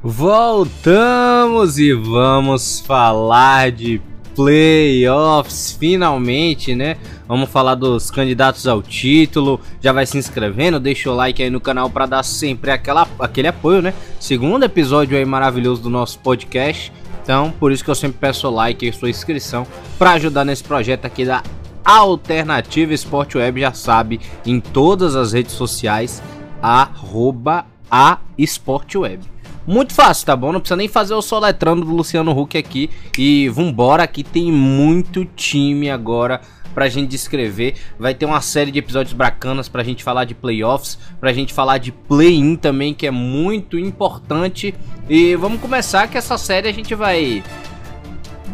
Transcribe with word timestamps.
Voltamos 0.00 1.76
e 1.76 1.92
vamos 1.92 2.78
falar 2.78 3.72
de 3.72 4.00
playoffs 4.32 5.76
finalmente, 5.76 6.72
né? 6.72 6.96
Vamos 7.26 7.50
falar 7.50 7.74
dos 7.74 8.08
candidatos 8.08 8.68
ao 8.68 8.80
título. 8.80 9.60
Já 9.80 9.92
vai 9.92 10.06
se 10.06 10.16
inscrevendo, 10.16 10.78
deixa 10.78 11.10
o 11.10 11.14
like 11.16 11.42
aí 11.42 11.50
no 11.50 11.60
canal 11.60 11.90
para 11.90 12.06
dar 12.06 12.22
sempre 12.22 12.70
aquela, 12.70 13.08
aquele 13.18 13.48
apoio, 13.48 13.82
né? 13.82 13.92
Segundo 14.20 14.62
episódio 14.62 15.18
aí 15.18 15.24
maravilhoso 15.24 15.82
do 15.82 15.90
nosso 15.90 16.20
podcast. 16.20 16.92
Então, 17.20 17.52
por 17.58 17.72
isso 17.72 17.82
que 17.82 17.90
eu 17.90 17.94
sempre 17.96 18.18
peço 18.20 18.46
o 18.46 18.54
like 18.54 18.86
e 18.86 18.92
sua 18.92 19.10
inscrição 19.10 19.66
para 19.98 20.12
ajudar 20.12 20.44
nesse 20.44 20.62
projeto 20.62 21.06
aqui 21.06 21.24
da 21.24 21.42
Alternativa 21.84 22.94
Esporte 22.94 23.36
Web, 23.36 23.60
já 23.60 23.72
sabe, 23.72 24.20
em 24.46 24.60
todas 24.60 25.16
as 25.16 25.32
redes 25.32 25.52
sociais, 25.52 26.22
arroba 26.62 27.66
a 27.90 28.18
Esporte 28.38 28.96
Web. 28.96 29.37
Muito 29.68 29.92
fácil, 29.92 30.24
tá 30.24 30.34
bom? 30.34 30.50
Não 30.50 30.60
precisa 30.60 30.76
nem 30.76 30.88
fazer 30.88 31.12
o 31.12 31.20
soletrando 31.20 31.84
do 31.84 31.94
Luciano 31.94 32.30
Huck 32.32 32.56
aqui. 32.56 32.88
E 33.18 33.50
vambora, 33.50 34.02
aqui 34.02 34.24
tem 34.24 34.50
muito 34.50 35.26
time 35.26 35.90
agora 35.90 36.40
pra 36.72 36.88
gente 36.88 37.10
descrever. 37.10 37.74
Vai 37.98 38.14
ter 38.14 38.24
uma 38.24 38.40
série 38.40 38.70
de 38.70 38.78
episódios 38.78 39.12
bacanas 39.12 39.68
pra 39.68 39.84
gente 39.84 40.02
falar 40.02 40.24
de 40.24 40.34
playoffs, 40.34 40.98
pra 41.20 41.34
gente 41.34 41.52
falar 41.52 41.76
de 41.76 41.92
play-in 41.92 42.56
também, 42.56 42.94
que 42.94 43.06
é 43.06 43.10
muito 43.10 43.78
importante. 43.78 44.74
E 45.06 45.36
vamos 45.36 45.60
começar 45.60 46.08
que 46.08 46.16
essa 46.16 46.38
série 46.38 46.66
a 46.66 46.72
gente 46.72 46.94
vai 46.94 47.44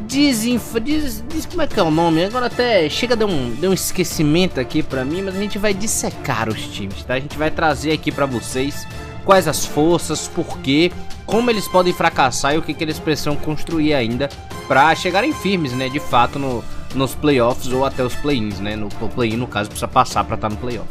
desinf... 0.08 0.80
Des... 0.80 1.20
Des... 1.20 1.46
Como 1.46 1.62
é 1.62 1.68
que 1.68 1.78
é 1.78 1.82
o 1.84 1.92
nome? 1.92 2.24
Agora 2.24 2.46
até 2.46 2.88
chega 2.88 3.14
de 3.14 3.24
um, 3.24 3.54
de 3.54 3.68
um 3.68 3.72
esquecimento 3.72 4.58
aqui 4.58 4.82
pra 4.82 5.04
mim, 5.04 5.22
mas 5.22 5.36
a 5.36 5.38
gente 5.38 5.58
vai 5.58 5.72
dissecar 5.72 6.48
os 6.48 6.66
times, 6.66 7.04
tá? 7.04 7.14
A 7.14 7.20
gente 7.20 7.38
vai 7.38 7.52
trazer 7.52 7.92
aqui 7.92 8.10
pra 8.10 8.26
vocês 8.26 8.84
quais 9.24 9.48
as 9.48 9.64
forças, 9.64 10.28
por 10.28 10.58
quê, 10.58 10.92
como 11.26 11.50
eles 11.50 11.66
podem 11.66 11.92
fracassar 11.92 12.54
e 12.54 12.58
o 12.58 12.62
que, 12.62 12.74
que 12.74 12.84
eles 12.84 12.98
precisam 12.98 13.36
construir 13.36 13.94
ainda 13.94 14.28
para 14.68 14.94
chegarem 14.94 15.32
firmes, 15.32 15.72
né, 15.72 15.88
de 15.88 16.00
fato 16.00 16.38
no, 16.38 16.62
nos 16.94 17.14
playoffs 17.14 17.72
ou 17.72 17.84
até 17.84 18.02
os 18.02 18.14
play-ins, 18.14 18.60
né, 18.60 18.76
no 18.76 18.88
play-in 18.88 19.36
no 19.36 19.46
caso 19.46 19.68
precisa 19.68 19.88
passar 19.88 20.24
para 20.24 20.34
estar 20.36 20.48
tá 20.48 20.54
no 20.54 20.60
playoff. 20.60 20.88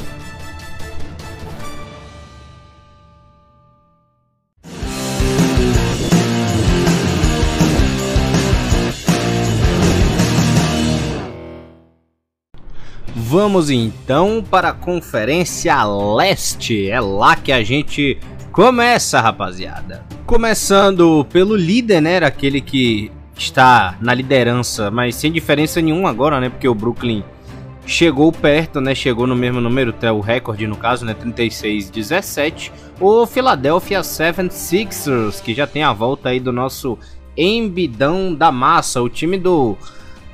Vamos 13.33 13.71
então 13.71 14.43
para 14.47 14.69
a 14.69 14.73
Conferência 14.73 15.83
Leste. 15.83 16.87
É 16.87 16.99
lá 16.99 17.35
que 17.35 17.51
a 17.51 17.63
gente 17.63 18.19
começa, 18.51 19.19
rapaziada. 19.19 20.05
Começando 20.23 21.25
pelo 21.31 21.55
líder, 21.55 21.99
né? 21.99 22.17
Aquele 22.17 22.61
que 22.61 23.11
está 23.35 23.97
na 23.99 24.13
liderança, 24.13 24.91
mas 24.91 25.15
sem 25.15 25.31
diferença 25.31 25.81
nenhuma 25.81 26.11
agora, 26.11 26.39
né? 26.39 26.47
Porque 26.47 26.67
o 26.67 26.75
Brooklyn 26.75 27.23
chegou 27.87 28.31
perto, 28.31 28.79
né? 28.79 28.93
Chegou 28.93 29.25
no 29.25 29.35
mesmo 29.35 29.59
número, 29.59 29.89
até 29.89 30.11
o 30.11 30.19
recorde 30.19 30.67
no 30.67 30.77
caso, 30.77 31.03
né? 31.03 31.15
36-17. 31.15 32.71
O 33.01 33.25
Philadelphia 33.25 34.01
76ers, 34.01 35.41
que 35.41 35.55
já 35.55 35.65
tem 35.65 35.81
a 35.81 35.91
volta 35.91 36.29
aí 36.29 36.39
do 36.39 36.51
nosso 36.51 36.99
embidão 37.35 38.31
da 38.31 38.51
massa, 38.51 39.01
o 39.01 39.09
time 39.09 39.39
do 39.39 39.75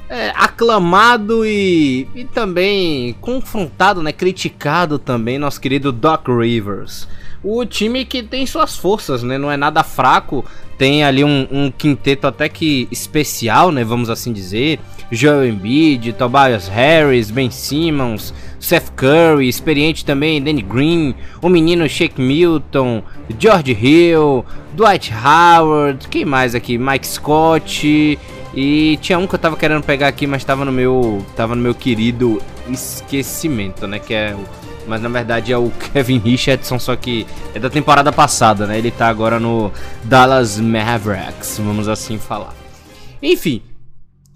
é, 0.09 0.31
aclamado 0.35 1.45
e, 1.45 2.07
e 2.15 2.25
também 2.25 3.15
confrontado, 3.21 4.01
né, 4.01 4.11
criticado 4.11 4.97
também, 4.97 5.37
nosso 5.37 5.61
querido 5.61 5.91
Doc 5.91 6.27
Rivers. 6.27 7.07
O 7.43 7.63
time 7.65 8.03
que 8.03 8.21
tem 8.21 8.45
suas 8.45 8.75
forças, 8.75 9.23
né, 9.23 9.37
não 9.37 9.51
é 9.51 9.55
nada 9.55 9.83
fraco, 9.83 10.43
tem 10.77 11.03
ali 11.03 11.23
um, 11.23 11.47
um 11.51 11.71
quinteto 11.71 12.27
até 12.27 12.49
que 12.49 12.87
especial, 12.91 13.71
né, 13.71 13.83
vamos 13.83 14.09
assim 14.09 14.33
dizer. 14.33 14.79
Joel 15.11 15.47
Embiid, 15.47 16.13
Tobias 16.13 16.67
Harris, 16.67 17.31
Ben 17.31 17.49
Simmons, 17.49 18.33
Seth 18.59 18.91
Curry, 18.95 19.47
experiente 19.47 20.05
também, 20.05 20.41
Danny 20.41 20.61
Green, 20.61 21.15
o 21.41 21.49
menino 21.49 21.87
Shake 21.89 22.21
Milton, 22.21 23.01
George 23.39 23.71
Hill, 23.71 24.45
Dwight 24.73 25.11
Howard, 25.11 26.07
quem 26.09 26.25
mais 26.25 26.53
aqui? 26.53 26.77
Mike 26.77 27.07
Scott 27.07 28.19
e 28.53 28.97
tinha 29.01 29.19
um 29.19 29.27
que 29.27 29.35
eu 29.35 29.39
tava 29.39 29.55
querendo 29.55 29.83
pegar 29.83 30.07
aqui, 30.07 30.25
mas 30.25 30.43
tava 30.43 30.65
no 30.65 30.71
meu. 30.71 31.25
Tava 31.35 31.55
no 31.55 31.61
meu 31.61 31.75
querido 31.75 32.41
esquecimento, 32.69 33.87
né? 33.87 33.99
Que 33.99 34.13
é 34.13 34.35
o. 34.35 34.43
Mas 34.87 35.01
na 35.01 35.09
verdade 35.09 35.53
é 35.53 35.57
o 35.57 35.69
Kevin 35.93 36.17
Richardson, 36.19 36.79
só 36.79 36.95
que 36.95 37.27
é 37.53 37.59
da 37.59 37.69
temporada 37.69 38.11
passada, 38.11 38.65
né? 38.65 38.77
Ele 38.77 38.89
tá 38.89 39.07
agora 39.07 39.39
no 39.39 39.71
Dallas 40.03 40.59
Mavericks, 40.59 41.59
vamos 41.59 41.87
assim 41.87 42.17
falar. 42.17 42.55
Enfim, 43.21 43.61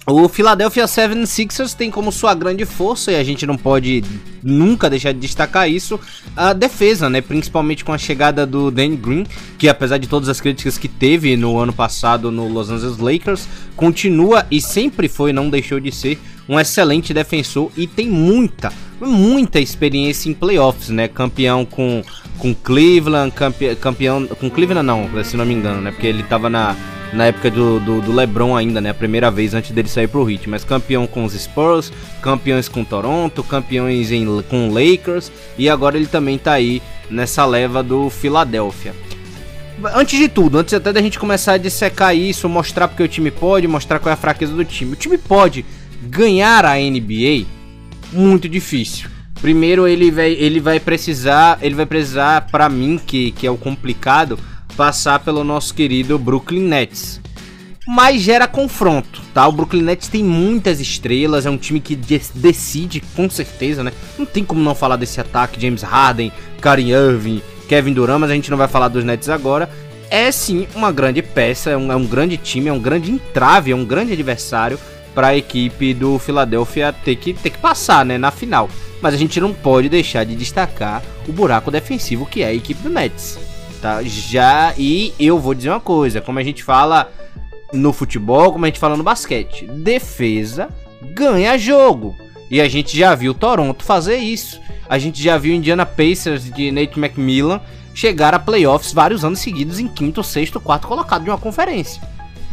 o 0.05 0.27
Philadelphia 0.27 0.83
76ers 0.83 1.73
tem 1.73 1.89
como 1.89 2.11
sua 2.11 2.33
grande 2.33 2.65
força, 2.65 3.11
e 3.11 3.15
a 3.15 3.23
gente 3.23 3.45
não 3.45 3.55
pode 3.55 4.03
nunca 4.43 4.89
deixar 4.89 5.13
de 5.13 5.19
destacar 5.19 5.69
isso, 5.69 5.97
a 6.35 6.51
defesa, 6.51 7.09
né? 7.09 7.21
Principalmente 7.21 7.85
com 7.85 7.93
a 7.93 7.97
chegada 7.97 8.45
do 8.45 8.69
Danny 8.69 8.97
Green, 8.97 9.25
que 9.57 9.69
apesar 9.69 9.97
de 9.97 10.07
todas 10.07 10.27
as 10.27 10.41
críticas 10.41 10.77
que 10.77 10.89
teve 10.89 11.37
no 11.37 11.57
ano 11.57 11.71
passado 11.71 12.29
no 12.31 12.49
Los 12.49 12.69
Angeles 12.69 12.97
Lakers, 12.97 13.47
continua 13.77 14.45
e 14.51 14.59
sempre 14.59 15.07
foi, 15.07 15.31
não 15.31 15.49
deixou 15.49 15.79
de 15.79 15.91
ser, 15.91 16.19
um 16.49 16.59
excelente 16.59 17.13
defensor 17.13 17.71
e 17.77 17.87
tem 17.87 18.09
muita, 18.09 18.73
muita 18.99 19.61
experiência 19.61 20.29
em 20.29 20.33
playoffs, 20.33 20.89
né? 20.89 21.07
Campeão 21.07 21.63
com, 21.63 22.03
com 22.37 22.53
Cleveland, 22.53 23.31
campe, 23.31 23.73
campeão 23.75 24.27
com 24.27 24.49
Cleveland 24.49 24.85
não, 24.85 25.23
se 25.23 25.37
não 25.37 25.45
me 25.45 25.53
engano, 25.53 25.79
né? 25.79 25.91
Porque 25.91 26.07
ele 26.07 26.23
tava 26.23 26.49
na 26.49 26.75
na 27.13 27.25
época 27.25 27.49
do, 27.49 27.79
do, 27.79 28.01
do, 28.01 28.11
LeBron 28.11 28.55
ainda, 28.55 28.81
né? 28.81 28.89
A 28.89 28.93
primeira 28.93 29.29
vez 29.29 29.53
antes 29.53 29.71
dele 29.71 29.87
sair 29.87 30.07
pro 30.07 30.29
Heat. 30.29 30.49
Mas 30.49 30.63
campeão 30.63 31.05
com 31.07 31.23
os 31.23 31.33
Spurs, 31.33 31.91
campeões 32.21 32.67
com 32.67 32.83
Toronto, 32.83 33.43
campeões 33.43 34.11
em, 34.11 34.25
com 34.49 34.71
Lakers. 34.71 35.31
E 35.57 35.69
agora 35.69 35.95
ele 35.95 36.07
também 36.07 36.37
tá 36.37 36.53
aí 36.53 36.81
nessa 37.09 37.45
leva 37.45 37.83
do 37.83 38.09
Philadelphia. 38.09 38.93
Antes 39.95 40.17
de 40.17 40.27
tudo, 40.27 40.57
antes 40.57 40.73
até 40.73 40.93
da 40.93 41.01
gente 41.01 41.19
começar 41.19 41.53
a 41.53 41.57
dissecar 41.57 42.15
isso, 42.15 42.47
mostrar 42.47 42.87
porque 42.87 43.03
o 43.03 43.07
time 43.07 43.31
pode, 43.31 43.67
mostrar 43.67 43.99
qual 43.99 44.11
é 44.11 44.13
a 44.13 44.17
fraqueza 44.17 44.53
do 44.53 44.63
time. 44.63 44.93
O 44.93 44.95
time 44.95 45.17
pode 45.17 45.65
ganhar 46.01 46.65
a 46.65 46.75
NBA? 46.75 47.45
Muito 48.11 48.47
difícil. 48.47 49.09
Primeiro 49.41 49.85
ele 49.87 50.09
vai, 50.09 50.31
ele 50.31 50.61
vai 50.61 50.79
precisar, 50.79 51.59
ele 51.61 51.75
vai 51.75 51.85
precisar 51.85 52.47
para 52.49 52.69
mim 52.69 52.97
que, 52.97 53.31
que 53.31 53.45
é 53.45 53.51
o 53.51 53.57
complicado, 53.57 54.39
passar 54.73 55.19
pelo 55.19 55.43
nosso 55.43 55.73
querido 55.73 56.17
Brooklyn 56.19 56.61
Nets. 56.61 57.21
Mas 57.85 58.21
gera 58.21 58.47
confronto, 58.47 59.21
tá? 59.33 59.45
O 59.45 59.51
Brooklyn 59.51 59.81
Nets 59.81 60.07
tem 60.07 60.23
muitas 60.23 60.79
estrelas, 60.79 61.45
é 61.45 61.49
um 61.49 61.57
time 61.57 61.81
que 61.81 61.95
decide 61.95 63.01
com 63.13 63.29
certeza, 63.29 63.83
né? 63.83 63.91
Não 64.17 64.25
tem 64.25 64.43
como 64.43 64.61
não 64.61 64.73
falar 64.73 64.95
desse 64.95 65.19
ataque, 65.19 65.59
James 65.59 65.81
Harden, 65.81 66.31
Kyrie 66.61 66.91
Irving, 66.91 67.41
Kevin 67.67 67.93
Durant, 67.93 68.19
mas 68.19 68.31
a 68.31 68.35
gente 68.35 68.49
não 68.49 68.57
vai 68.57 68.69
falar 68.69 68.87
dos 68.87 69.03
Nets 69.03 69.27
agora. 69.27 69.69
É 70.09 70.31
sim 70.31 70.67
uma 70.75 70.91
grande 70.91 71.21
peça, 71.21 71.71
é 71.71 71.77
um, 71.77 71.91
é 71.91 71.95
um 71.95 72.05
grande 72.05 72.37
time, 72.37 72.69
é 72.69 72.73
um 72.73 72.79
grande 72.79 73.11
entrave, 73.11 73.71
é 73.71 73.75
um 73.75 73.85
grande 73.85 74.13
adversário 74.13 74.79
para 75.13 75.27
a 75.27 75.37
equipe 75.37 75.93
do 75.93 76.17
Philadelphia 76.17 76.93
ter 76.93 77.17
que, 77.17 77.33
ter 77.33 77.49
que 77.49 77.57
passar, 77.57 78.05
né, 78.05 78.17
na 78.17 78.31
final. 78.31 78.69
Mas 79.01 79.13
a 79.13 79.17
gente 79.17 79.41
não 79.41 79.53
pode 79.53 79.89
deixar 79.89 80.23
de 80.23 80.35
destacar 80.35 81.03
o 81.27 81.33
buraco 81.33 81.69
defensivo 81.69 82.25
que 82.25 82.41
é 82.41 82.47
a 82.47 82.53
equipe 82.53 82.81
do 82.81 82.89
Nets 82.89 83.52
tá? 83.83 84.01
Já 84.01 84.73
e 84.77 85.13
eu 85.19 85.37
vou 85.37 85.53
dizer 85.53 85.69
uma 85.69 85.79
coisa, 85.81 86.21
como 86.21 86.39
a 86.39 86.43
gente 86.43 86.63
fala 86.63 87.11
no 87.73 87.91
futebol, 87.91 88.53
como 88.53 88.63
a 88.63 88.69
gente 88.69 88.79
fala 88.79 88.95
no 88.95 89.03
basquete, 89.03 89.65
defesa 89.67 90.69
ganha 91.13 91.57
jogo. 91.57 92.15
E 92.49 92.61
a 92.61 92.69
gente 92.69 92.97
já 92.97 93.13
viu 93.13 93.33
Toronto 93.33 93.83
fazer 93.83 94.15
isso. 94.15 94.61
A 94.87 94.97
gente 94.97 95.21
já 95.21 95.37
viu 95.37 95.53
Indiana 95.53 95.85
Pacers 95.85 96.49
de 96.49 96.71
Nate 96.71 96.97
McMillan 96.97 97.59
chegar 97.93 98.33
a 98.33 98.39
playoffs 98.39 98.93
vários 98.93 99.25
anos 99.25 99.39
seguidos 99.39 99.79
em 99.79 99.87
quinto, 99.89 100.23
sexto, 100.23 100.61
quarto 100.61 100.87
colocado 100.87 101.25
de 101.25 101.29
uma 101.29 101.37
conferência. 101.37 102.01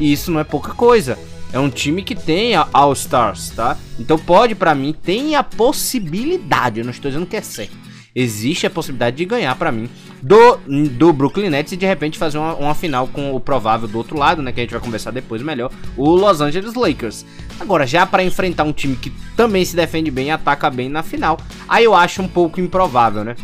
E 0.00 0.12
isso 0.12 0.32
não 0.32 0.40
é 0.40 0.44
pouca 0.44 0.72
coisa. 0.72 1.16
É 1.52 1.60
um 1.60 1.70
time 1.70 2.02
que 2.02 2.16
tem 2.16 2.54
All-Stars, 2.72 3.50
tá? 3.50 3.76
Então 4.00 4.18
pode, 4.18 4.56
para 4.56 4.74
mim, 4.74 4.92
tem 4.92 5.36
a 5.36 5.44
possibilidade, 5.44 6.80
eu 6.80 6.84
não 6.84 6.92
estou 6.92 7.08
dizendo 7.08 7.26
que 7.26 7.36
é 7.36 7.42
certo. 7.42 7.89
Existe 8.14 8.66
a 8.66 8.70
possibilidade 8.70 9.16
de 9.16 9.24
ganhar 9.24 9.54
para 9.54 9.70
mim 9.70 9.88
do, 10.20 10.56
do 10.90 11.12
Brooklyn 11.12 11.48
Nets 11.48 11.72
e 11.72 11.76
de 11.76 11.86
repente 11.86 12.18
fazer 12.18 12.38
uma, 12.38 12.54
uma, 12.54 12.74
final 12.74 13.06
com 13.06 13.32
o 13.34 13.38
provável 13.38 13.86
do 13.86 13.96
outro 13.96 14.18
lado, 14.18 14.42
né? 14.42 14.50
Que 14.50 14.60
a 14.60 14.62
gente 14.64 14.72
vai 14.72 14.80
conversar 14.80 15.12
depois 15.12 15.42
melhor, 15.42 15.70
o 15.96 16.10
Los 16.10 16.40
Angeles 16.40 16.74
Lakers. 16.74 17.24
Agora, 17.58 17.86
já 17.86 18.04
para 18.04 18.24
enfrentar 18.24 18.64
um 18.64 18.72
time 18.72 18.96
que 18.96 19.10
também 19.36 19.64
se 19.64 19.76
defende 19.76 20.10
bem 20.10 20.28
e 20.28 20.30
ataca 20.30 20.68
bem 20.70 20.88
na 20.88 21.02
final, 21.02 21.38
aí 21.68 21.84
eu 21.84 21.94
acho 21.94 22.20
um 22.20 22.28
pouco 22.28 22.60
improvável, 22.60 23.22
né? 23.22 23.36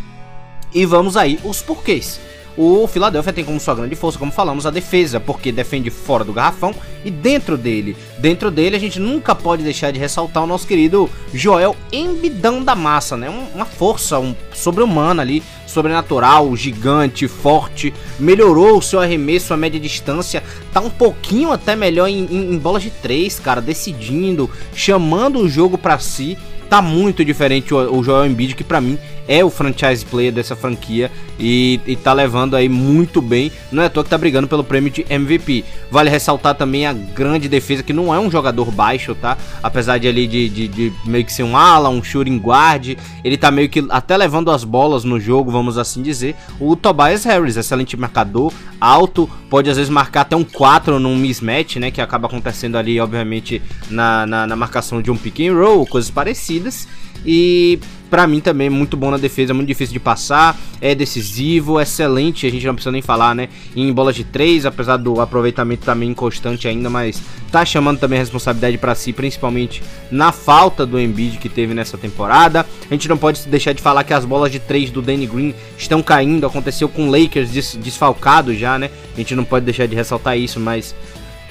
E 0.75 0.85
vamos 0.85 1.17
aí, 1.17 1.39
os 1.45 1.63
porquês. 1.63 2.21
O 2.57 2.87
Philadelphia 2.87 3.33
tem 3.33 3.45
como 3.45 3.61
sua 3.61 3.75
grande 3.75 3.95
força, 3.95 4.19
como 4.19 4.33
falamos, 4.33 4.67
a 4.67 4.71
defesa, 4.71 5.21
porque 5.21 5.53
defende 5.53 5.91
fora 5.91 6.25
do 6.25 6.33
garrafão 6.33 6.75
e 7.05 7.11
dentro 7.11 7.57
dele. 7.59 7.97
Dentro 8.19 8.51
dele 8.51 8.77
a 8.77 8.81
gente 8.81 8.99
nunca 8.99 9.35
pode 9.35 9.63
deixar 9.63 9.91
de 9.91 9.99
ressaltar 9.99 10.43
o 10.43 10.47
nosso 10.47 10.67
querido 10.67 11.11
Joel 11.35 11.77
Embidão 11.93 12.65
da 12.65 12.75
Massa, 12.75 13.17
né? 13.17 13.29
Uma 13.55 13.67
força 13.67 14.19
um, 14.19 14.35
sobre-humana 14.55 15.23
ali, 15.23 15.43
sobrenatural, 15.67 16.57
gigante, 16.57 17.29
forte, 17.29 17.93
melhorou 18.19 18.79
o 18.79 18.83
seu 18.83 19.01
arremesso 19.01 19.53
a 19.53 19.57
média 19.57 19.79
distância, 19.79 20.43
tá 20.73 20.81
um 20.81 20.91
pouquinho 20.91 21.53
até 21.53 21.77
melhor 21.77 22.09
em, 22.09 22.25
em, 22.25 22.55
em 22.55 22.59
bolas 22.59 22.83
de 22.83 22.91
três, 22.91 23.39
cara, 23.39 23.61
decidindo, 23.61 24.51
chamando 24.75 25.41
o 25.41 25.49
jogo 25.49 25.77
para 25.77 25.99
si 25.99 26.39
tá 26.69 26.83
muito 26.83 27.25
diferente 27.25 27.73
o, 27.73 28.03
Joel 28.03 28.27
Embiid, 28.27 28.55
que 28.55 28.65
para 28.65 28.81
mim 28.81 28.99
é 29.29 29.45
o 29.45 29.51
franchise 29.51 30.05
player 30.05 30.33
dessa 30.33 30.57
franquia 30.57 31.11
e, 31.39 31.81
e 31.87 31.97
tá 31.97 32.13
levando 32.13 32.55
aí 32.55 32.69
muito 32.69 33.21
bem. 33.21 33.51
Não 33.71 33.83
é 33.83 33.87
à 33.87 33.91
toa 33.91 34.05
que 34.05 34.11
tá 34.11 34.19
brigando 34.19 34.49
pelo 34.49 34.65
prêmio 34.65 34.91
de 34.91 35.05
MVP. 35.09 35.65
Vale 35.91 36.11
ressaltar 36.11 36.55
também 36.55 36.87
a 36.87 36.93
grande 36.93 37.49
defesa, 37.49 37.83
que 37.83 37.93
não 37.93 38.15
é 38.15 38.19
um 38.19 38.31
jogador 38.31 38.71
baixo, 38.71 39.15
tá? 39.15 39.37
Apesar 39.63 39.99
de 39.99 40.09
ali 40.09 40.27
de, 40.27 40.49
de, 40.49 40.69
de 40.69 40.93
meio 41.05 41.25
que 41.25 41.33
ser 41.33 41.43
um 41.43 41.57
ala, 41.57 41.89
um 41.89 42.03
shooting 42.03 42.39
guard, 42.39 42.97
ele 43.25 43.37
tá 43.37 43.51
meio 43.51 43.69
que 43.69 43.85
até 43.91 44.17
levando 44.17 44.51
as 44.51 44.65
bolas 44.65 45.05
no 45.05 45.19
jogo, 45.21 45.51
vamos 45.51 45.79
assim 45.79 46.03
dizer. 46.03 46.35
O 46.61 46.77
Tobias 46.77 47.25
Harris, 47.25 47.57
excelente 47.57 47.97
marcador, 47.97 48.53
alto, 48.81 49.29
pode 49.51 49.71
às 49.71 49.77
vezes 49.77 49.91
marcar 49.91 50.23
até 50.23 50.37
um 50.37 50.45
4 50.45 50.99
num 50.99 51.17
mismatch, 51.17 51.77
né? 51.77 51.91
Que 51.91 52.01
acaba 52.01 52.27
acontecendo 52.27 52.77
ali, 52.77 53.01
obviamente, 53.01 53.61
na, 53.91 54.27
na, 54.27 54.47
na 54.47 54.57
marcação 54.57 55.03
de 55.03 55.11
um 55.11 55.17
pick 55.17 55.41
and 55.41 55.55
roll, 55.55 55.87
coisas 55.87 56.11
parecidas. 56.11 56.87
E 57.25 57.79
para 58.11 58.27
mim 58.27 58.41
também 58.41 58.69
é 58.69 58.71
muito 58.71 58.97
bom 58.97 59.11
na 59.11 59.17
defesa, 59.17 59.53
muito 59.53 59.69
difícil 59.69 59.93
de 59.93 60.01
passar, 60.01 60.59
é 60.81 60.95
decisivo, 60.95 61.81
excelente, 61.81 62.47
a 62.47 62.51
gente 62.51 62.67
não 62.67 62.75
precisa 62.75 62.93
nem 62.93 63.03
falar, 63.03 63.35
né? 63.35 63.49
Em 63.75 63.93
bolas 63.93 64.15
de 64.15 64.25
3, 64.25 64.67
apesar 64.67 64.97
do 64.97 65.21
aproveitamento 65.21 65.85
também 65.85 66.11
inconstante 66.11 66.69
ainda, 66.69 66.89
mas 66.89 67.23
tá 67.51 67.65
chamando 67.65 67.99
também 67.99 68.19
a 68.19 68.23
responsabilidade 68.23 68.79
para 68.79 68.95
si, 68.95 69.13
principalmente 69.13 69.83
na 70.11 70.33
falta 70.33 70.85
do 70.85 70.99
Embiid 71.01 71.39
que 71.39 71.49
teve 71.49 71.75
nessa 71.75 71.97
temporada. 71.99 72.67
A 72.89 72.95
gente 72.95 73.09
não 73.09 73.17
pode 73.17 73.47
deixar 73.49 73.73
de 73.73 73.83
falar 73.83 74.05
que 74.05 74.15
as 74.15 74.25
bolas 74.25 74.51
de 74.53 74.59
3 74.59 74.91
do 74.91 75.03
Danny 75.03 75.27
Green 75.27 75.55
estão 75.77 76.03
caindo, 76.03 76.47
aconteceu 76.47 76.89
com 76.89 77.09
o 77.09 77.11
Lakers 77.11 77.51
des 77.51 77.77
desfalcado 77.77 78.55
já, 78.55 78.79
né? 78.79 78.91
A 79.15 79.19
gente 79.19 79.35
não 79.35 79.45
pode 79.45 79.65
deixar 79.65 79.87
de 79.87 79.95
ressaltar 79.95 80.39
isso, 80.39 80.61
mas 80.61 80.95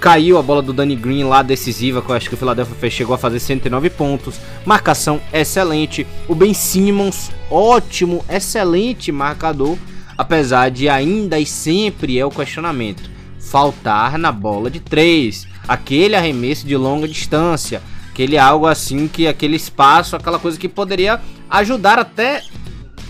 Caiu 0.05 0.37
a 0.37 0.41
bola 0.43 0.61
do 0.61 0.71
Danny 0.71 0.95
Green 0.95 1.23
lá 1.23 1.41
decisiva, 1.41 1.99
que 1.99 2.11
eu 2.11 2.15
acho 2.15 2.29
que 2.29 2.35
o 2.35 2.37
Philadelphia 2.37 2.91
chegou 2.91 3.15
a 3.15 3.17
fazer 3.17 3.39
109 3.39 3.89
pontos. 3.89 4.35
Marcação 4.63 5.19
excelente. 5.33 6.05
O 6.27 6.35
Ben 6.35 6.53
Simmons, 6.53 7.31
ótimo, 7.49 8.23
excelente 8.29 9.11
marcador. 9.11 9.75
Apesar 10.15 10.69
de 10.69 10.87
ainda 10.87 11.39
e 11.39 11.45
sempre 11.47 12.19
é 12.19 12.23
o 12.23 12.29
questionamento. 12.29 13.09
Faltar 13.39 14.19
na 14.19 14.31
bola 14.31 14.69
de 14.69 14.79
3. 14.79 15.47
Aquele 15.67 16.15
arremesso 16.15 16.67
de 16.67 16.77
longa 16.77 17.07
distância. 17.07 17.81
Aquele 18.11 18.37
algo 18.37 18.67
assim 18.67 19.07
que 19.07 19.25
aquele 19.25 19.55
espaço, 19.55 20.15
aquela 20.15 20.37
coisa 20.37 20.59
que 20.59 20.69
poderia 20.69 21.19
ajudar 21.49 21.97
até 21.97 22.43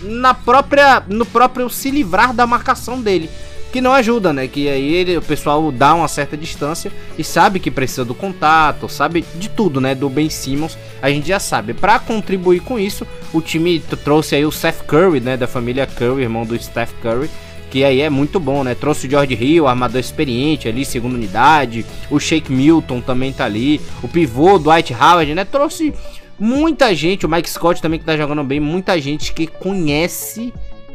na 0.00 0.32
própria 0.32 1.02
no 1.06 1.26
próprio 1.26 1.68
se 1.68 1.90
livrar 1.90 2.32
da 2.32 2.46
marcação 2.46 3.02
dele 3.02 3.28
que 3.72 3.80
não 3.80 3.92
ajuda, 3.92 4.32
né? 4.32 4.46
Que 4.48 4.68
aí 4.68 4.94
ele, 4.94 5.16
o 5.16 5.22
pessoal 5.22 5.70
dá 5.70 5.94
uma 5.94 6.08
certa 6.08 6.36
distância 6.36 6.90
e 7.18 7.24
sabe 7.24 7.60
que 7.60 7.70
precisa 7.70 8.04
do 8.04 8.14
contato, 8.14 8.88
sabe 8.88 9.24
de 9.34 9.48
tudo, 9.48 9.80
né? 9.80 9.94
Do 9.94 10.08
Ben 10.08 10.30
Simmons, 10.30 10.78
a 11.02 11.10
gente 11.10 11.28
já 11.28 11.38
sabe. 11.38 11.74
Para 11.74 11.98
contribuir 11.98 12.60
com 12.60 12.78
isso, 12.78 13.06
o 13.32 13.40
time 13.40 13.80
trouxe 13.80 14.34
aí 14.34 14.46
o 14.46 14.52
Seth 14.52 14.84
Curry, 14.86 15.20
né? 15.20 15.36
Da 15.36 15.46
família 15.46 15.86
Curry, 15.86 16.22
irmão 16.22 16.44
do 16.44 16.58
Steph 16.58 16.92
Curry. 17.02 17.28
Que 17.70 17.84
aí 17.84 18.00
é 18.00 18.08
muito 18.08 18.38
bom, 18.38 18.62
né? 18.62 18.74
Trouxe 18.74 19.06
o 19.06 19.10
George 19.10 19.34
Hill, 19.34 19.66
armador 19.66 20.00
experiente 20.00 20.68
ali, 20.68 20.84
segunda 20.84 21.16
unidade. 21.16 21.84
O 22.10 22.18
Shake 22.18 22.50
Milton 22.52 23.00
também 23.00 23.32
tá 23.32 23.44
ali. 23.44 23.80
O 24.02 24.08
pivô 24.08 24.58
Dwight 24.58 24.94
Howard, 24.94 25.34
né? 25.34 25.44
Trouxe 25.44 25.92
muita 26.38 26.94
gente. 26.94 27.26
O 27.26 27.28
Mike 27.28 27.50
Scott 27.50 27.82
também 27.82 27.98
que 27.98 28.06
tá 28.06 28.16
jogando 28.16 28.44
bem. 28.44 28.60
Muita 28.60 29.00
gente 29.00 29.32
que 29.32 29.46
conhece 29.46 30.54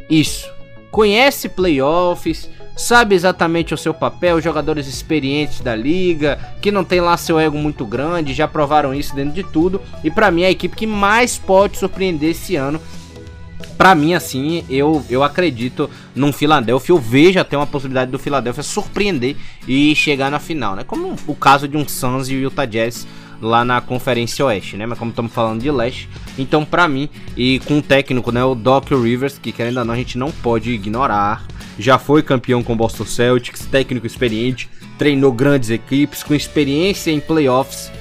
isso. 0.09 0.49
Conhece 0.89 1.49
playoffs 1.49 2.49
sabe 2.81 3.13
exatamente 3.13 3.73
o 3.73 3.77
seu 3.77 3.93
papel, 3.93 4.41
jogadores 4.41 4.87
experientes 4.87 5.61
da 5.61 5.75
liga, 5.75 6.39
que 6.61 6.71
não 6.71 6.83
tem 6.83 6.99
lá 6.99 7.15
seu 7.15 7.39
ego 7.39 7.57
muito 7.57 7.85
grande, 7.85 8.33
já 8.33 8.47
provaram 8.47 8.93
isso 8.93 9.15
dentro 9.15 9.33
de 9.33 9.43
tudo. 9.43 9.79
E 10.03 10.09
para 10.09 10.31
mim 10.31 10.41
é 10.41 10.47
a 10.47 10.51
equipe 10.51 10.75
que 10.75 10.87
mais 10.87 11.37
pode 11.37 11.77
surpreender 11.77 12.31
esse 12.31 12.55
ano. 12.55 12.81
Para 13.77 13.95
mim, 13.95 14.13
assim, 14.13 14.63
eu, 14.69 15.03
eu 15.09 15.23
acredito 15.23 15.89
num 16.15 16.31
Philadelphia. 16.31 16.93
Eu 16.93 16.99
vejo 16.99 17.39
até 17.39 17.55
uma 17.55 17.67
possibilidade 17.67 18.11
do 18.11 18.19
Philadelphia 18.19 18.63
surpreender 18.63 19.35
e 19.67 19.95
chegar 19.95 20.29
na 20.29 20.39
final, 20.39 20.75
né? 20.75 20.83
Como 20.83 21.15
o 21.27 21.35
caso 21.35 21.67
de 21.67 21.77
um 21.77 21.87
Suns 21.87 22.29
e 22.29 22.35
o 22.35 22.39
Utah 22.39 22.65
Jazz 22.65 23.07
lá 23.41 23.65
na 23.65 23.81
Conferência 23.81 24.45
Oeste, 24.45 24.77
né? 24.77 24.85
Mas 24.85 24.99
como 24.99 25.09
estamos 25.09 25.31
falando 25.31 25.61
de 25.61 25.71
leste, 25.71 26.07
então 26.37 26.63
para 26.63 26.87
mim 26.87 27.09
e 27.35 27.59
com 27.65 27.79
o 27.79 27.81
técnico, 27.81 28.31
né, 28.31 28.43
o 28.43 28.53
Doc 28.53 28.91
Rivers, 28.91 29.39
que 29.39 29.51
querendo 29.51 29.77
ou 29.77 29.85
não 29.85 29.95
a 29.95 29.97
gente 29.97 30.15
não 30.15 30.31
pode 30.31 30.69
ignorar, 30.71 31.43
já 31.77 31.97
foi 31.97 32.21
campeão 32.21 32.63
com 32.63 32.73
o 32.73 32.75
Boston 32.75 33.05
Celtics, 33.05 33.65
técnico 33.65 34.05
experiente, 34.05 34.69
treinou 34.97 35.31
grandes 35.31 35.69
equipes 35.69 36.23
com 36.23 36.33
experiência 36.33 37.11
em 37.11 37.19
playoffs 37.19 37.91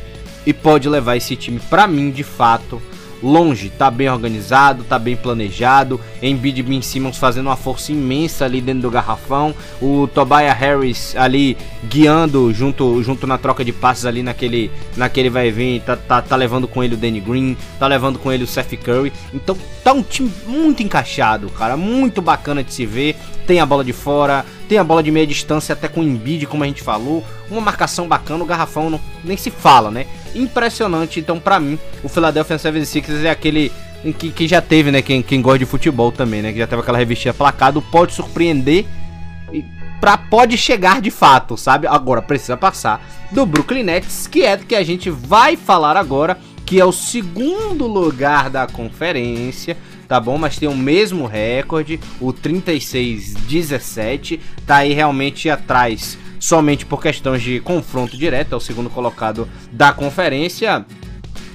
e 0.44 0.52
pode 0.52 0.88
levar 0.88 1.16
esse 1.16 1.36
time 1.36 1.60
para 1.70 1.86
mim 1.86 2.10
de 2.10 2.22
fato 2.22 2.80
longe, 3.22 3.70
tá 3.70 3.90
bem 3.90 4.08
organizado, 4.08 4.84
tá 4.84 4.98
bem 4.98 5.16
planejado. 5.16 6.00
Embiid 6.22 6.60
e 6.60 6.62
Ben 6.62 6.82
Simmons 6.82 7.16
fazendo 7.16 7.46
uma 7.46 7.56
força 7.56 7.92
imensa 7.92 8.44
ali 8.44 8.60
dentro 8.60 8.82
do 8.82 8.90
garrafão. 8.90 9.54
O 9.80 10.08
Tobias 10.08 10.56
Harris 10.56 11.14
ali 11.16 11.56
guiando 11.88 12.52
junto, 12.52 13.02
junto 13.02 13.26
na 13.26 13.38
troca 13.38 13.64
de 13.64 13.72
passes 13.72 14.04
ali 14.04 14.22
naquele, 14.22 14.70
naquele 14.96 15.30
vai 15.30 15.50
vir, 15.50 15.80
tá, 15.82 15.96
tá, 15.96 16.22
tá 16.22 16.36
levando 16.36 16.66
com 16.66 16.82
ele 16.82 16.94
o 16.94 16.98
Danny 16.98 17.20
Green, 17.20 17.56
tá 17.78 17.86
levando 17.86 18.18
com 18.18 18.32
ele 18.32 18.44
o 18.44 18.46
Seth 18.46 18.76
Curry. 18.76 19.12
Então 19.32 19.56
tá 19.82 19.92
um 19.92 20.02
time 20.02 20.32
muito 20.46 20.82
encaixado, 20.82 21.48
cara, 21.50 21.76
muito 21.76 22.22
bacana 22.22 22.62
de 22.62 22.72
se 22.72 22.86
ver. 22.86 23.16
Tem 23.46 23.58
a 23.58 23.66
bola 23.66 23.82
de 23.82 23.92
fora, 23.92 24.44
tem 24.68 24.78
a 24.78 24.84
bola 24.84 25.02
de 25.02 25.10
meia 25.10 25.26
distância 25.26 25.72
até 25.72 25.88
com 25.88 26.00
o 26.00 26.04
Embiid, 26.04 26.46
como 26.46 26.62
a 26.62 26.66
gente 26.66 26.82
falou. 26.82 27.24
Uma 27.50 27.60
marcação 27.60 28.06
bacana, 28.06 28.44
o 28.44 28.46
garrafão 28.46 28.88
não, 28.88 29.00
nem 29.24 29.36
se 29.36 29.50
fala, 29.50 29.90
né? 29.90 30.06
Impressionante, 30.34 31.20
então 31.20 31.38
para 31.38 31.58
mim, 31.58 31.78
o 32.02 32.08
Philadelphia 32.08 32.56
76ers 32.56 33.24
é 33.24 33.30
aquele 33.30 33.72
que, 34.18 34.30
que 34.30 34.48
já 34.48 34.62
teve, 34.62 34.90
né, 34.90 35.02
quem, 35.02 35.22
quem 35.22 35.42
gosta 35.42 35.58
de 35.58 35.66
futebol 35.66 36.10
também, 36.10 36.40
né, 36.40 36.52
que 36.52 36.58
já 36.58 36.66
teve 36.66 36.80
aquela 36.80 36.98
revistinha 36.98 37.34
placado, 37.34 37.82
pode 37.82 38.14
surpreender 38.14 38.86
e 39.52 39.64
pra, 40.00 40.16
pode 40.16 40.56
chegar 40.56 41.00
de 41.00 41.10
fato, 41.10 41.56
sabe? 41.56 41.86
Agora 41.86 42.22
precisa 42.22 42.56
passar 42.56 43.04
do 43.30 43.44
Brooklyn 43.44 43.82
Nets, 43.82 44.26
que 44.26 44.42
é 44.42 44.56
que 44.56 44.74
a 44.74 44.82
gente 44.82 45.10
vai 45.10 45.56
falar 45.56 45.96
agora, 45.96 46.38
que 46.64 46.80
é 46.80 46.84
o 46.84 46.92
segundo 46.92 47.86
lugar 47.86 48.48
da 48.48 48.66
conferência, 48.66 49.76
tá 50.08 50.18
bom? 50.18 50.38
Mas 50.38 50.56
tem 50.56 50.68
o 50.68 50.76
mesmo 50.76 51.26
recorde, 51.26 52.00
o 52.20 52.32
36-17, 52.32 54.40
tá 54.66 54.76
aí 54.76 54.92
realmente 54.92 55.50
atrás 55.50 56.16
somente 56.40 56.86
por 56.86 57.00
questões 57.00 57.42
de 57.42 57.60
confronto 57.60 58.16
direto, 58.16 58.54
é 58.54 58.56
o 58.56 58.60
segundo 58.60 58.90
colocado 58.90 59.48
da 59.70 59.92
conferência. 59.92 60.84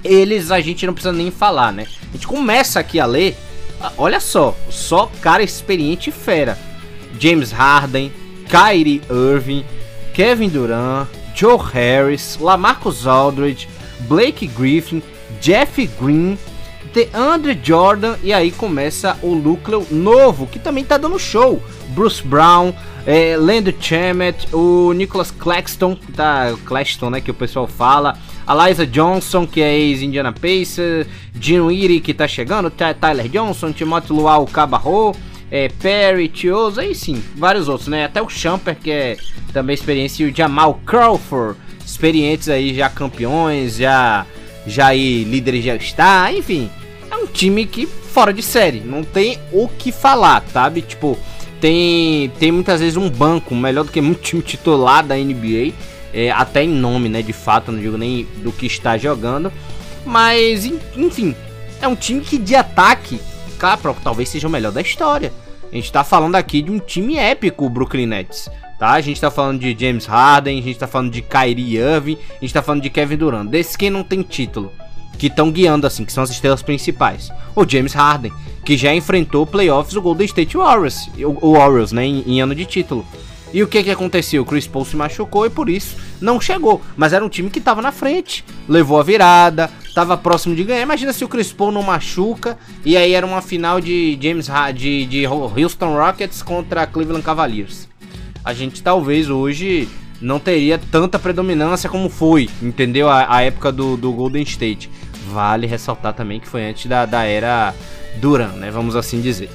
Eles 0.03 0.51
a 0.51 0.61
gente 0.61 0.85
não 0.85 0.93
precisa 0.93 1.11
nem 1.11 1.31
falar, 1.31 1.73
né? 1.73 1.87
A 2.09 2.11
gente 2.13 2.27
começa 2.27 2.79
aqui 2.79 2.99
a 2.99 3.05
ler, 3.07 3.35
olha 3.97 4.19
só, 4.19 4.55
só 4.69 5.11
cara 5.19 5.41
experiente 5.41 6.11
e 6.11 6.13
fera. 6.13 6.57
James 7.19 7.51
Harden, 7.51 8.13
Kyrie 8.47 9.01
Irving, 9.09 9.65
Kevin 10.13 10.49
Durant, 10.49 11.07
Joe 11.33 11.57
Harris, 11.57 12.37
Lamarcus 12.39 13.07
Aldridge, 13.07 13.67
Blake 14.01 14.47
Griffin, 14.47 15.01
Jeff 15.41 15.85
Green, 15.99 16.37
DeAndre 16.93 17.59
Jordan 17.61 18.15
e 18.23 18.33
aí 18.33 18.51
começa 18.51 19.17
o 19.21 19.35
núcleo 19.35 19.85
novo 19.91 20.47
que 20.47 20.59
também 20.59 20.83
tá 20.83 20.97
dando 20.97 21.19
show. 21.19 21.61
Bruce 21.89 22.21
Brown, 22.21 22.73
é, 23.05 23.37
Landry 23.37 23.75
Chamet, 23.79 24.47
o 24.53 24.91
Nicholas 24.93 25.31
Claxton, 25.31 25.97
tá, 26.15 26.53
Claxton, 26.65 27.09
né, 27.09 27.21
que 27.21 27.31
o 27.31 27.33
pessoal 27.33 27.67
fala, 27.67 28.17
a 28.47 28.85
Johnson, 28.85 29.47
que 29.47 29.61
é 29.61 29.77
ex-Indiana 29.77 30.33
Pacers, 30.33 31.07
Gino 31.39 31.71
Erie, 31.71 32.01
que 32.01 32.13
tá 32.13 32.27
chegando, 32.27 32.69
Tyler 32.69 33.29
Johnson, 33.29 33.71
Timothy 33.71 34.11
Luau 34.11 34.45
Cabarro, 34.45 35.15
é, 35.49 35.69
Perry, 35.69 36.27
Tioso, 36.27 36.79
aí 36.79 36.93
sim, 36.93 37.23
vários 37.35 37.67
outros, 37.69 37.87
né, 37.87 38.05
até 38.05 38.21
o 38.21 38.29
Champer, 38.29 38.75
que 38.75 38.91
é 38.91 39.17
também 39.53 39.73
experiência, 39.73 40.23
e 40.23 40.31
o 40.31 40.35
Jamal 40.35 40.79
Crawford, 40.85 41.57
experientes 41.85 42.49
aí, 42.49 42.73
já 42.73 42.89
campeões, 42.89 43.77
já, 43.77 44.25
já 44.67 44.87
aí 44.87 45.23
líderes 45.23 45.63
já 45.63 45.75
está, 45.75 46.31
enfim, 46.31 46.69
é 47.09 47.15
um 47.15 47.27
time 47.27 47.65
que 47.65 47.85
fora 47.85 48.33
de 48.33 48.41
série, 48.41 48.79
não 48.79 49.03
tem 49.03 49.37
o 49.51 49.67
que 49.67 49.91
falar, 49.91 50.43
sabe? 50.51 50.81
Tipo, 50.81 51.17
tem, 51.59 52.29
tem 52.39 52.51
muitas 52.51 52.79
vezes 52.79 52.97
um 52.97 53.09
banco 53.09 53.53
melhor 53.55 53.83
do 53.83 53.91
que 53.91 54.01
muito 54.01 54.21
time 54.21 54.41
titular 54.41 55.05
da 55.05 55.15
NBA, 55.15 55.73
é, 56.13 56.31
até 56.31 56.63
em 56.63 56.69
nome, 56.69 57.09
né? 57.09 57.21
De 57.21 57.33
fato, 57.33 57.71
não 57.71 57.79
digo 57.79 57.97
nem 57.97 58.25
do 58.37 58.51
que 58.51 58.65
está 58.65 58.97
jogando, 58.97 59.51
mas 60.05 60.65
enfim, 60.95 61.35
é 61.81 61.87
um 61.87 61.95
time 61.95 62.21
que 62.21 62.37
de 62.37 62.55
ataque, 62.55 63.19
cara, 63.57 63.79
talvez 64.03 64.29
seja 64.29 64.47
o 64.47 64.51
melhor 64.51 64.71
da 64.71 64.81
história. 64.81 65.33
A 65.71 65.75
gente 65.75 65.91
tá 65.91 66.03
falando 66.03 66.35
aqui 66.35 66.61
de 66.61 66.71
um 66.71 66.79
time 66.79 67.17
épico, 67.17 67.65
o 67.65 67.69
Brooklyn 67.69 68.05
Nets. 68.05 68.49
Tá? 68.77 68.91
A 68.91 69.01
gente 69.01 69.21
tá 69.21 69.31
falando 69.31 69.59
de 69.59 69.75
James 69.77 70.05
Harden, 70.05 70.59
a 70.59 70.61
gente 70.61 70.77
tá 70.77 70.87
falando 70.87 71.11
de 71.11 71.21
Kyrie 71.21 71.77
Irving, 71.77 72.17
a 72.29 72.41
gente 72.41 72.53
tá 72.53 72.61
falando 72.61 72.81
de 72.81 72.89
Kevin 72.89 73.17
Durant. 73.17 73.49
Desses 73.49 73.75
quem 73.75 73.89
não 73.89 74.03
tem 74.03 74.21
título, 74.21 74.71
que 75.17 75.27
estão 75.27 75.51
guiando 75.51 75.87
assim, 75.87 76.03
que 76.03 76.11
são 76.11 76.23
as 76.23 76.29
estrelas 76.29 76.61
principais. 76.61 77.31
O 77.55 77.67
James 77.67 77.93
Harden, 77.93 78.33
que 78.65 78.75
já 78.75 78.93
enfrentou 78.93 79.45
playoffs 79.45 79.95
o 79.95 80.01
Golden 80.01 80.25
State 80.25 80.57
Warriors, 80.57 81.09
o, 81.17 81.53
Warriors, 81.53 81.91
né, 81.91 82.05
em, 82.05 82.23
em 82.27 82.41
ano 82.41 82.53
de 82.53 82.65
título. 82.65 83.05
E 83.53 83.63
o 83.63 83.67
que 83.67 83.83
que 83.83 83.91
aconteceu? 83.91 84.41
O 84.41 84.45
Chris 84.45 84.67
Paul 84.67 84.83
se 84.83 84.97
machucou 84.97 85.45
e 85.45 85.49
por 85.49 85.69
isso 85.69 85.95
não 86.19 86.41
chegou. 86.41 86.81
Mas 86.97 87.13
era 87.13 87.23
um 87.23 87.29
time 87.29 87.49
que 87.49 87.59
estava 87.59 87.81
na 87.81 87.89
frente, 87.89 88.43
levou 88.67 88.99
a 88.99 89.03
virada, 89.03 89.71
estava 89.87 90.17
próximo 90.17 90.53
de 90.53 90.65
ganhar. 90.65 90.81
Imagina 90.81 91.13
se 91.13 91.23
o 91.23 91.29
Chris 91.29 91.53
Paul 91.53 91.71
não 91.71 91.81
machuca 91.81 92.57
e 92.83 92.97
aí 92.97 93.13
era 93.13 93.25
uma 93.25 93.41
final 93.41 93.79
de 93.79 94.19
James 94.21 94.49
de, 94.75 95.05
de 95.05 95.25
Houston 95.25 95.95
Rockets 95.95 96.41
contra 96.41 96.85
Cleveland 96.85 97.23
Cavaliers. 97.23 97.87
A 98.45 98.53
gente 98.53 98.83
talvez 98.83 99.27
hoje 99.27 99.89
não 100.21 100.39
teria 100.39 100.77
tanta 100.77 101.17
predominância 101.17 101.89
como 101.89 102.09
foi, 102.09 102.47
entendeu? 102.61 103.09
A, 103.09 103.37
a 103.37 103.41
época 103.41 103.71
do, 103.71 103.97
do, 103.97 104.11
Golden 104.11 104.43
State. 104.43 104.89
Vale 105.31 105.65
ressaltar 105.65 106.13
também 106.13 106.39
que 106.39 106.47
foi 106.47 106.63
antes 106.63 106.85
da, 106.85 107.05
da 107.05 107.23
era 107.23 107.73
Duran, 108.17 108.49
né? 108.49 108.69
Vamos 108.69 108.95
assim 108.95 109.19
dizer. 109.19 109.49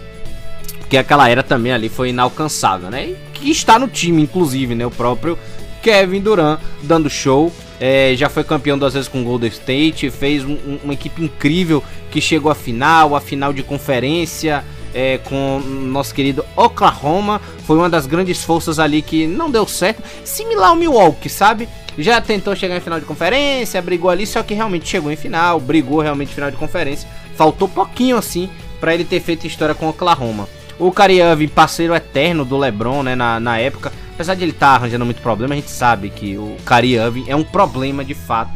Porque 0.81 0.97
aquela 0.97 1.29
era 1.29 1.43
também 1.43 1.73
ali 1.73 1.89
foi 1.89 2.09
inalcançável, 2.09 2.91
né? 2.91 3.11
E 3.11 3.17
que 3.33 3.51
está 3.51 3.79
no 3.79 3.87
time, 3.87 4.23
inclusive, 4.23 4.75
né? 4.75 4.85
O 4.85 4.91
próprio 4.91 5.39
Kevin 5.83 6.21
Durant 6.21 6.61
dando 6.83 7.09
show. 7.09 7.53
É, 7.79 8.13
já 8.15 8.29
foi 8.29 8.45
campeão 8.45 8.77
duas 8.77 8.93
vezes 8.93 9.09
com 9.09 9.23
o 9.23 9.25
Golden 9.25 9.49
State, 9.49 10.11
fez 10.11 10.45
um, 10.45 10.53
um, 10.53 10.79
uma 10.85 10.93
equipe 10.93 11.23
incrível 11.25 11.83
que 12.11 12.21
chegou 12.21 12.51
à 12.51 12.55
final, 12.55 13.17
a 13.17 13.21
final 13.21 13.55
de 13.55 13.63
conferência 13.63 14.63
é, 14.95 15.19
com 15.19 15.61
nosso 15.61 16.15
querido 16.15 16.45
Oklahoma. 16.57 17.41
Foi 17.67 17.77
uma 17.77 17.89
das 17.89 18.07
grandes 18.07 18.43
forças 18.43 18.79
ali 18.79 19.03
que 19.03 19.27
não 19.27 19.51
deu 19.51 19.67
certo. 19.67 20.03
Similar 20.25 20.71
ao 20.71 20.77
Milwaukee, 20.77 21.29
sabe? 21.29 21.69
Já 21.99 22.21
tentou 22.21 22.55
chegar 22.57 22.77
em 22.77 22.81
final 22.81 23.01
de 23.01 23.07
conferência, 23.07 23.83
brigou 23.83 24.11
ali, 24.11 24.27
só 24.27 24.43
que 24.43 24.55
realmente 24.55 24.89
chegou 24.89 25.11
em 25.11 25.17
final, 25.17 25.61
brigou 25.61 26.01
realmente 26.01 26.31
em 26.31 26.35
final 26.35 26.51
de 26.51 26.57
conferência. 26.57 27.09
Faltou 27.37 27.69
pouquinho 27.69 28.17
assim 28.17 28.49
para 28.81 28.95
ele 28.95 29.05
ter 29.05 29.21
feito 29.21 29.47
história 29.47 29.75
com 29.75 29.89
Oklahoma. 29.89 30.49
O 30.79 30.91
Kyrie 30.91 31.47
parceiro 31.49 31.95
eterno 31.95 32.45
do 32.45 32.57
LeBron, 32.57 33.03
né, 33.03 33.15
na, 33.15 33.39
na 33.39 33.59
época, 33.59 33.93
apesar 34.15 34.35
de 34.35 34.43
ele 34.43 34.53
estar 34.53 34.69
tá 34.69 34.75
arranjando 34.77 35.05
muito 35.05 35.21
problema, 35.21 35.53
a 35.53 35.57
gente 35.57 35.71
sabe 35.71 36.09
que 36.09 36.39
o 36.39 36.57
Kyrie 36.67 36.97
é 37.29 37.37
um 37.37 37.45
problema 37.45 38.03
de 38.03 38.15
fato 38.15 38.51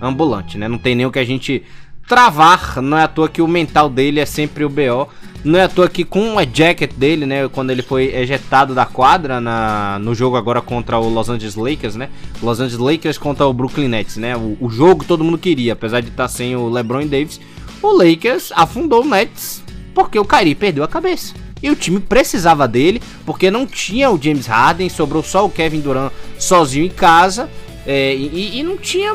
ambulante, 0.00 0.58
né? 0.58 0.68
Não 0.68 0.78
tem 0.78 0.94
nem 0.94 1.06
o 1.06 1.10
que 1.10 1.18
a 1.18 1.24
gente 1.24 1.62
travar, 2.08 2.80
não 2.82 2.96
é 2.96 3.04
à 3.04 3.08
toa 3.08 3.28
que 3.28 3.42
o 3.42 3.48
mental 3.48 3.88
dele 3.88 4.20
é 4.20 4.26
sempre 4.26 4.64
o 4.64 4.68
BO. 4.68 5.08
Não 5.42 5.58
é 5.58 5.62
à 5.62 5.68
toa 5.68 5.88
que 5.88 6.04
com 6.04 6.36
o 6.36 6.40
jacket 6.42 6.92
dele, 6.94 7.24
né, 7.24 7.48
quando 7.48 7.70
ele 7.70 7.80
foi 7.80 8.14
ejetado 8.14 8.74
da 8.74 8.84
quadra 8.84 9.40
na, 9.40 9.98
no 9.98 10.14
jogo 10.14 10.36
agora 10.36 10.60
contra 10.60 10.98
o 10.98 11.08
Los 11.08 11.30
Angeles 11.30 11.54
Lakers, 11.54 11.96
né? 11.96 12.10
Los 12.42 12.60
Angeles 12.60 12.78
Lakers 12.78 13.16
contra 13.16 13.46
o 13.46 13.52
Brooklyn 13.52 13.88
Nets, 13.88 14.18
né? 14.18 14.36
O, 14.36 14.56
o 14.60 14.68
jogo 14.68 15.04
todo 15.04 15.24
mundo 15.24 15.38
queria, 15.38 15.72
apesar 15.72 16.00
de 16.00 16.08
estar 16.08 16.24
tá 16.24 16.28
sem 16.28 16.54
o 16.54 16.68
LeBron 16.68 17.06
Davis, 17.06 17.40
o 17.82 17.90
Lakers 17.90 18.52
afundou 18.54 19.02
o 19.02 19.08
Nets 19.08 19.62
porque 19.94 20.18
o 20.18 20.24
Kyrie 20.24 20.54
perdeu 20.54 20.84
a 20.84 20.88
cabeça. 20.88 21.34
E 21.62 21.70
o 21.70 21.76
time 21.76 22.00
precisava 22.00 22.66
dele, 22.66 23.02
porque 23.26 23.50
não 23.50 23.66
tinha 23.66 24.10
o 24.10 24.20
James 24.20 24.46
Harden, 24.46 24.88
sobrou 24.88 25.22
só 25.22 25.44
o 25.44 25.50
Kevin 25.50 25.80
Durant 25.80 26.12
sozinho 26.38 26.86
em 26.86 26.90
casa. 26.90 27.50
É, 27.86 28.14
e, 28.14 28.58
e, 28.58 28.62
não 28.62 28.76
tinha 28.76 29.14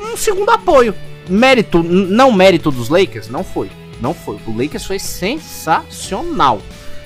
um 0.00 0.16
segundo 0.16 0.50
apoio. 0.50 0.94
Mérito, 1.28 1.82
não 1.82 2.32
mérito 2.32 2.70
dos 2.70 2.88
Lakers, 2.88 3.28
não 3.28 3.42
foi. 3.42 3.70
Não 4.00 4.12
foi. 4.14 4.38
O 4.46 4.56
Lakers 4.56 4.84
foi 4.84 4.98
sensacional. 4.98 6.60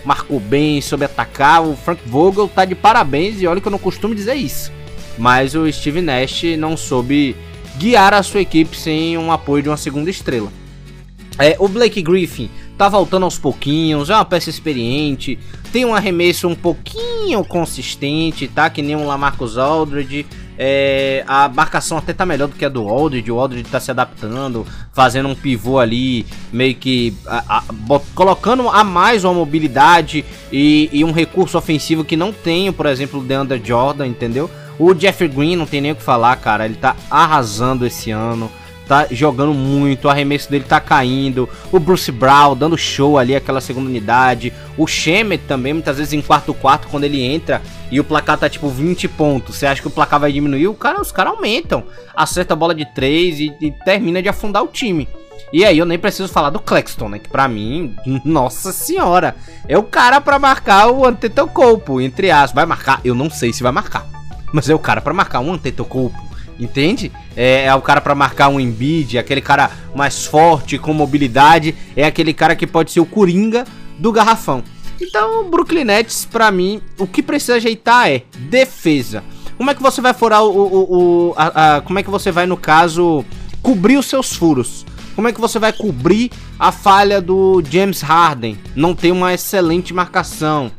Marcou 0.05 0.41
bem, 0.41 0.81
soube 0.81 1.05
atacar. 1.05 1.63
O 1.63 1.77
Frank 1.77 2.01
Vogel 2.07 2.49
tá 2.49 2.65
de 2.65 2.75
parabéns 2.75 3.41
e 3.41 3.47
olha 3.47 3.61
que 3.61 3.69
eu 3.69 3.73
não 3.73 3.79
costumo 3.79 4.15
dizer 4.15 4.35
isso. 4.35 4.73
Mas 5.19 5.55
o 5.55 5.71
Steve 5.71 6.01
Nash 6.01 6.43
não 6.59 6.77
soube 6.77 7.37
guiar 7.77 8.15
a 8.15 8.23
sua 8.23 8.41
equipe 8.41 8.77
sem 8.77 9.17
um 9.17 9.31
apoio 9.31 9.63
de 9.63 9.69
uma 9.69 9.77
segunda 9.77 10.11
estrela. 10.11 10.51
É, 11.39 11.57
o 11.59 11.69
Blake 11.69 12.03
Griffin 12.03 12.51
tá 12.77 12.89
voltando 12.89 13.25
aos 13.25 13.39
pouquinhos, 13.39 14.11
é 14.11 14.15
uma 14.15 14.25
peça 14.25 14.51
experiente, 14.51 15.39
tem 15.73 15.85
um 15.85 15.95
arremesso 15.95 16.49
um 16.49 16.55
pouquinho 16.55 17.45
consistente, 17.45 18.49
tá? 18.49 18.69
Que 18.69 18.83
nem 18.83 18.97
um 18.97 19.07
Lamarcus 19.07 19.57
Aldridge. 19.57 20.27
É, 20.59 21.25
a 21.27 21.49
marcação 21.49 21.97
até 21.97 22.13
tá 22.13 22.27
melhor 22.27 22.49
do 22.49 22.55
que 22.55 22.65
a 22.65 22.69
do 22.69 22.89
Aldridge. 22.89 23.31
O 23.31 23.39
Aldridge 23.39 23.69
tá 23.71 23.81
se 23.81 23.91
adaptando, 23.91 24.67
fazendo 24.93 25.29
um 25.29 25.35
pivô 25.35 25.79
ali, 25.79 26.27
meio 26.53 26.75
que 26.75 27.15
a, 27.27 27.59
a, 27.59 27.63
colocando 28.15 28.69
a 28.69 28.85
mais 28.85 29.25
uma 29.25 29.35
mobilidade 29.35 30.25
e, 30.53 30.89
e, 30.93 31.05
um 31.05 31.13
recurso 31.13 31.57
ofensivo 31.57 32.05
que 32.05 32.17
não 32.17 32.33
tem, 32.33 32.73
por 32.73 32.87
exemplo, 32.87 33.21
o 33.21 33.25
DeAndre 33.25 33.61
Jordan, 33.65 34.07
entendeu? 34.07 34.51
O 34.79 34.95
Jeffrey 34.95 35.29
Green 35.29 35.57
não 35.57 35.67
tem 35.67 35.81
nem 35.81 35.93
o 35.93 35.97
que 35.97 36.03
falar, 36.03 36.37
cara. 36.37 36.65
Ele 36.65 36.77
tá 36.77 36.97
arrasando 37.11 37.87
esse 37.87 38.11
ano 38.11 38.51
tá 38.91 39.07
jogando 39.09 39.55
muito, 39.55 40.07
o 40.07 40.11
arremesso 40.11 40.51
dele 40.51 40.65
tá 40.65 40.81
caindo, 40.81 41.49
o 41.71 41.79
Bruce 41.79 42.11
Brown 42.11 42.57
dando 42.57 42.77
show 42.77 43.19
ali, 43.19 43.37
aquela 43.37 43.61
segunda 43.61 43.89
unidade, 43.89 44.53
o 44.77 44.85
Shemet 44.85 45.45
também, 45.47 45.73
muitas 45.73 45.99
vezes 45.99 46.13
em 46.13 46.21
quarto 46.21 46.53
quarto, 46.53 46.89
quando 46.89 47.05
ele 47.05 47.23
entra 47.23 47.63
e 47.89 48.01
o 48.01 48.05
placar 48.05 48.37
tá 48.37 48.49
tipo 48.49 48.69
20 48.69 49.07
pontos, 49.07 49.55
você 49.55 49.67
acha 49.67 49.81
que 49.81 49.87
o 49.87 49.93
placar 49.93 50.19
vai 50.19 50.33
diminuir? 50.33 50.67
O 50.67 50.75
cara, 50.75 51.01
os 51.01 51.13
caras 51.13 51.35
aumentam, 51.35 51.85
acerta 52.17 52.55
a 52.55 52.57
bola 52.57 52.75
de 52.75 52.85
3 52.85 53.39
e, 53.39 53.57
e 53.61 53.71
termina 53.71 54.21
de 54.21 54.29
afundar 54.29 54.65
o 54.65 54.67
time. 54.67 55.09
E 55.53 55.65
aí 55.65 55.79
eu 55.79 55.87
nem 55.87 55.99
preciso 55.99 56.29
falar 56.29 56.51
do 56.51 56.59
Claxton, 56.59 57.11
né? 57.11 57.21
Que 57.21 57.29
pra 57.29 57.47
mim, 57.47 57.95
nossa 58.25 58.73
senhora, 58.73 59.37
é 59.69 59.79
o 59.79 59.85
cara 59.85 60.21
para 60.21 60.37
marcar 60.37 60.91
o 60.91 61.07
Antetokounmpo, 61.07 62.01
entre 62.01 62.29
aspas. 62.29 62.55
Vai 62.55 62.67
marcar? 62.67 63.01
Eu 63.05 63.15
não 63.15 63.31
sei 63.31 63.53
se 63.53 63.63
vai 63.63 63.71
marcar. 63.71 64.05
Mas 64.53 64.69
é 64.69 64.75
o 64.75 64.81
cara 64.81 65.01
para 65.01 65.15
marcar 65.15 65.39
um 65.39 65.53
Antetokounmpo 65.53 66.30
entende? 66.61 67.11
É, 67.37 67.65
é 67.65 67.75
o 67.75 67.81
cara 67.81 68.01
para 68.01 68.15
marcar 68.15 68.49
um 68.49 68.61
Embiid, 68.61 69.17
é 69.17 69.21
aquele 69.21 69.41
cara 69.41 69.71
mais 69.95 70.27
forte, 70.27 70.79
com 70.79 70.93
mobilidade, 70.93 71.75
é 71.97 72.05
aquele 72.05 72.33
cara 72.33 72.55
que 72.55 72.67
pode 72.67 72.93
ser 72.93 73.01
o 73.01 73.07
coringa 73.07 73.65
do 73.99 74.13
garrafão. 74.13 74.63
Então, 75.01 75.49
Brooklyn 75.49 75.85
Nets, 75.85 76.27
pra 76.31 76.51
mim, 76.51 76.83
o 76.99 77.07
que 77.07 77.23
precisa 77.23 77.55
ajeitar 77.55 78.11
é 78.11 78.23
defesa. 78.39 79.25
Como 79.57 79.71
é 79.71 79.75
que 79.75 79.83
você 79.83 80.01
vai 80.01 80.13
furar 80.13 80.45
o. 80.45 80.51
o, 80.51 81.29
o 81.29 81.35
a, 81.37 81.77
a, 81.77 81.81
como 81.81 81.99
é 81.99 82.03
que 82.03 82.11
você 82.11 82.31
vai, 82.31 82.47
no 82.47 82.57
caso, 82.57 83.25
cobrir 83.63 83.97
os 83.97 84.07
seus 84.07 84.35
furos? 84.35 84.85
Como 85.15 85.29
é 85.29 85.33
que 85.33 85.41
você 85.41 85.59
vai 85.59 85.73
cobrir 85.73 86.31
a 86.59 86.73
falha 86.73 87.21
do 87.21 87.63
James 87.71 88.01
Harden? 88.01 88.59
Não 88.75 88.95
tem 88.95 89.13
uma 89.13 89.35
excelente 89.35 89.93
marcação. 89.93 90.71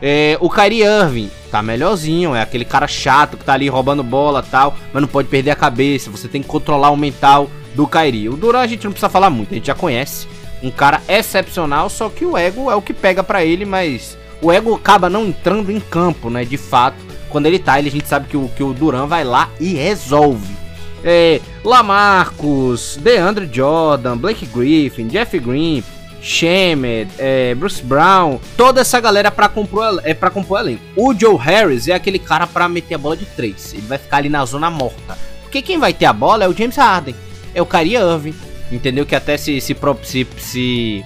É, 0.00 0.36
o 0.40 0.48
Kyrie 0.48 0.84
Irving 0.84 1.30
tá 1.50 1.62
melhorzinho, 1.62 2.34
é 2.34 2.42
aquele 2.42 2.64
cara 2.64 2.86
chato 2.86 3.36
que 3.36 3.44
tá 3.44 3.54
ali 3.54 3.68
roubando 3.68 4.02
bola 4.02 4.42
tal, 4.42 4.76
mas 4.92 5.00
não 5.00 5.08
pode 5.08 5.28
perder 5.28 5.50
a 5.50 5.56
cabeça, 5.56 6.10
você 6.10 6.28
tem 6.28 6.42
que 6.42 6.48
controlar 6.48 6.90
o 6.90 6.96
mental 6.96 7.50
do 7.74 7.86
Kyrie. 7.86 8.28
O 8.28 8.36
Duran 8.36 8.60
a 8.60 8.66
gente 8.66 8.84
não 8.84 8.92
precisa 8.92 9.08
falar 9.08 9.30
muito, 9.30 9.52
a 9.52 9.54
gente 9.54 9.66
já 9.66 9.74
conhece. 9.74 10.26
Um 10.62 10.70
cara 10.70 11.00
excepcional, 11.08 11.88
só 11.88 12.08
que 12.08 12.24
o 12.24 12.36
ego 12.36 12.70
é 12.70 12.74
o 12.74 12.82
que 12.82 12.92
pega 12.92 13.22
para 13.22 13.44
ele, 13.44 13.64
mas 13.64 14.18
o 14.42 14.52
ego 14.52 14.74
acaba 14.74 15.08
não 15.08 15.26
entrando 15.26 15.70
em 15.70 15.80
campo, 15.80 16.28
né? 16.30 16.44
De 16.44 16.56
fato, 16.56 16.96
quando 17.28 17.46
ele 17.46 17.58
tá, 17.58 17.78
ele, 17.78 17.88
a 17.88 17.92
gente 17.92 18.08
sabe 18.08 18.28
que 18.28 18.36
o, 18.36 18.48
que 18.48 18.62
o 18.62 18.72
Duran 18.72 19.06
vai 19.06 19.24
lá 19.24 19.48
e 19.60 19.74
resolve. 19.74 20.56
É, 21.04 21.40
Lamarcus, 21.64 22.98
DeAndre 23.00 23.48
Jordan, 23.50 24.16
Blake 24.16 24.46
Griffin, 24.46 25.06
Jeff 25.06 25.38
Green, 25.38 25.82
Shemet, 26.20 27.08
é, 27.18 27.54
Bruce 27.54 27.82
Brown, 27.82 28.38
toda 28.56 28.80
essa 28.80 29.00
galera 29.00 29.30
para 29.30 29.48
compor 29.48 30.00
é 30.04 30.12
para 30.14 30.30
compor 30.30 30.60
elenco. 30.60 30.82
O 30.96 31.14
Joe 31.14 31.36
Harris 31.36 31.88
é 31.88 31.92
aquele 31.92 32.18
cara 32.18 32.46
para 32.46 32.68
meter 32.68 32.94
a 32.94 32.98
bola 32.98 33.16
de 33.16 33.24
três. 33.24 33.72
Ele 33.72 33.86
vai 33.86 33.98
ficar 33.98 34.18
ali 34.18 34.28
na 34.28 34.44
zona 34.44 34.70
morta. 34.70 35.16
Porque 35.42 35.62
quem 35.62 35.78
vai 35.78 35.92
ter 35.92 36.04
a 36.04 36.12
bola 36.12 36.44
é 36.44 36.48
o 36.48 36.52
James 36.52 36.76
Harden, 36.76 37.14
é 37.54 37.62
o 37.62 37.66
Kyrie 37.66 37.96
Irving, 37.96 38.34
entendeu? 38.70 39.06
Que 39.06 39.14
até 39.14 39.36
se 39.36 39.60
se, 39.60 39.76
se, 40.02 40.26
se 40.36 41.04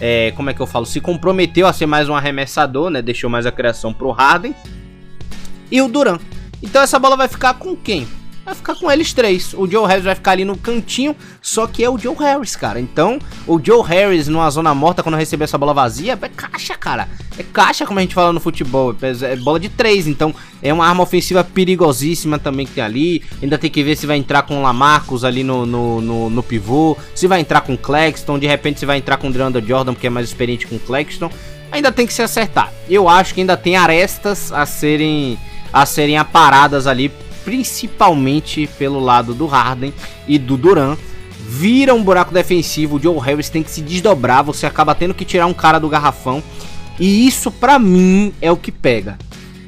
é, 0.00 0.32
como 0.34 0.50
é 0.50 0.54
que 0.54 0.60
eu 0.60 0.66
falo, 0.66 0.84
se 0.84 1.00
comprometeu 1.00 1.66
a 1.66 1.72
ser 1.72 1.86
mais 1.86 2.08
um 2.08 2.14
arremessador, 2.14 2.90
né? 2.90 3.00
Deixou 3.00 3.30
mais 3.30 3.46
a 3.46 3.52
criação 3.52 3.92
pro 3.92 4.10
Harden 4.10 4.54
e 5.70 5.80
o 5.80 5.88
Duran. 5.88 6.18
Então 6.62 6.82
essa 6.82 6.98
bola 6.98 7.16
vai 7.16 7.28
ficar 7.28 7.54
com 7.54 7.76
quem? 7.76 8.08
Vai 8.44 8.54
ficar 8.54 8.74
com 8.74 8.90
eles 8.90 9.12
três. 9.12 9.54
O 9.54 9.66
Joe 9.66 9.86
Harris 9.86 10.04
vai 10.04 10.14
ficar 10.14 10.32
ali 10.32 10.44
no 10.44 10.56
cantinho, 10.56 11.16
só 11.40 11.66
que 11.66 11.82
é 11.82 11.88
o 11.88 11.98
Joe 11.98 12.14
Harris, 12.16 12.54
cara. 12.54 12.78
Então, 12.78 13.18
o 13.46 13.60
Joe 13.62 13.82
Harris 13.82 14.28
numa 14.28 14.50
zona 14.50 14.74
morta, 14.74 15.02
quando 15.02 15.16
receber 15.16 15.44
essa 15.44 15.56
bola 15.56 15.72
vazia, 15.72 16.18
é 16.20 16.28
caixa, 16.28 16.74
cara. 16.74 17.08
É 17.38 17.42
caixa, 17.42 17.86
como 17.86 17.98
a 17.98 18.02
gente 18.02 18.14
fala 18.14 18.32
no 18.32 18.40
futebol. 18.40 18.94
É 19.22 19.36
bola 19.36 19.58
de 19.58 19.68
três, 19.68 20.06
então 20.06 20.34
é 20.62 20.72
uma 20.72 20.86
arma 20.86 21.02
ofensiva 21.02 21.42
perigosíssima 21.42 22.38
também 22.38 22.66
que 22.66 22.72
tem 22.72 22.84
ali. 22.84 23.22
Ainda 23.42 23.58
tem 23.58 23.70
que 23.70 23.82
ver 23.82 23.96
se 23.96 24.06
vai 24.06 24.18
entrar 24.18 24.42
com 24.42 24.58
o 24.58 24.62
Lamarcus 24.62 25.24
ali 25.24 25.42
no, 25.42 25.64
no, 25.64 26.00
no, 26.00 26.30
no 26.30 26.42
pivô, 26.42 26.96
se 27.14 27.26
vai 27.26 27.40
entrar 27.40 27.62
com 27.62 27.74
o 27.74 27.78
Claxton, 27.78 28.38
de 28.38 28.46
repente 28.46 28.80
se 28.80 28.86
vai 28.86 28.98
entrar 28.98 29.16
com 29.16 29.28
o 29.28 29.32
DeAndre 29.32 29.64
Jordan, 29.66 29.94
porque 29.94 30.06
é 30.06 30.10
mais 30.10 30.28
experiente 30.28 30.66
com 30.66 30.76
o 30.76 30.80
Claxton. 30.80 31.30
Ainda 31.72 31.90
tem 31.90 32.06
que 32.06 32.12
se 32.12 32.22
acertar. 32.22 32.72
Eu 32.88 33.08
acho 33.08 33.34
que 33.34 33.40
ainda 33.40 33.56
tem 33.56 33.76
arestas 33.76 34.52
a 34.52 34.64
serem 34.64 35.36
a 35.72 35.84
serem 35.84 36.16
aparadas 36.16 36.86
ali 36.86 37.10
principalmente 37.44 38.68
pelo 38.78 39.00
lado 39.00 39.34
do 39.34 39.46
Harden 39.46 39.92
e 40.26 40.38
do 40.38 40.56
Duran. 40.56 40.96
Vira 41.46 41.94
um 41.94 42.02
buraco 42.02 42.32
defensivo, 42.32 42.96
o 42.96 43.00
Joe 43.00 43.18
Harris 43.18 43.50
tem 43.50 43.62
que 43.62 43.70
se 43.70 43.82
desdobrar, 43.82 44.42
você 44.42 44.66
acaba 44.66 44.94
tendo 44.94 45.14
que 45.14 45.24
tirar 45.24 45.46
um 45.46 45.54
cara 45.54 45.78
do 45.78 45.88
garrafão. 45.88 46.42
E 46.98 47.26
isso 47.26 47.50
para 47.50 47.78
mim 47.78 48.32
é 48.40 48.50
o 48.50 48.56
que 48.56 48.72
pega. 48.72 49.18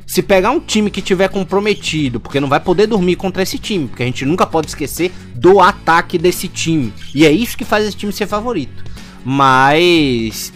Se 0.06 0.22
pegar 0.22 0.52
um 0.52 0.60
time 0.60 0.90
que 0.90 1.02
tiver 1.02 1.28
comprometido, 1.28 2.20
porque 2.20 2.40
não 2.40 2.48
vai 2.48 2.60
poder 2.60 2.86
dormir 2.86 3.16
contra 3.16 3.42
esse 3.42 3.58
time, 3.58 3.88
porque 3.88 4.04
a 4.04 4.06
gente 4.06 4.24
nunca 4.24 4.46
pode 4.46 4.68
esquecer 4.68 5.12
do 5.34 5.60
ataque 5.60 6.16
desse 6.16 6.48
time. 6.48 6.94
E 7.14 7.26
é 7.26 7.30
isso 7.30 7.58
que 7.58 7.64
faz 7.64 7.84
esse 7.84 7.96
time 7.96 8.12
ser 8.12 8.26
favorito. 8.26 8.84
Mas 9.24 10.52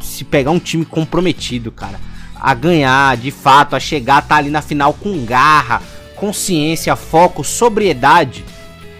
se 0.00 0.24
pegar 0.24 0.50
um 0.50 0.58
time 0.58 0.84
comprometido, 0.84 1.70
cara, 1.70 2.00
a 2.34 2.52
ganhar, 2.52 3.16
de 3.16 3.30
fato, 3.30 3.76
a 3.76 3.80
chegar, 3.80 4.26
tá 4.26 4.36
ali 4.36 4.50
na 4.50 4.60
final 4.60 4.92
com 4.92 5.24
garra, 5.24 5.80
consciência, 6.20 6.94
foco, 6.94 7.42
sobriedade, 7.42 8.44